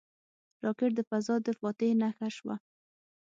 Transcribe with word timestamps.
راکټ 0.63 0.91
د 0.95 0.99
فضا 1.09 1.35
د 1.45 1.47
فاتح 1.59 1.91
نښه 1.99 2.29
شوه 2.37 2.55